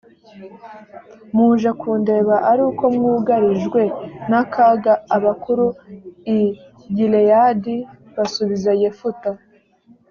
muje 1.35 1.69
kundeba 1.79 2.35
ari 2.51 2.61
uko 2.69 2.83
mwugarijwe 2.95 3.81
n 4.29 4.31
akaga 4.41 4.93
abakuru 5.15 5.65
i 6.37 6.39
gileyadi 6.95 7.75
basubiza 8.15 8.71
yefuta 8.81 9.29